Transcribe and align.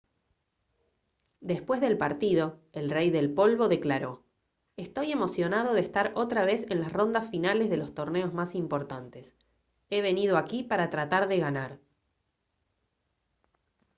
después 1.41 1.79
del 1.79 1.95
partido 1.95 2.57
el 2.73 2.89
rey 2.89 3.11
del 3.11 3.31
polvo 3.31 3.67
declaró: 3.67 4.23
«estoy 4.75 5.11
emocionado 5.11 5.75
de 5.75 5.79
estar 5.81 6.11
otra 6.15 6.43
vez 6.43 6.65
en 6.71 6.81
las 6.81 6.91
rondas 6.91 7.29
finales 7.29 7.69
de 7.69 7.77
los 7.77 7.93
torneos 7.93 8.33
más 8.33 8.55
importantes. 8.55 9.35
he 9.91 10.01
venido 10.01 10.37
aquí 10.37 10.63
para 10.63 10.89
tratar 10.89 11.27
de 11.27 11.37
ganar» 11.37 11.79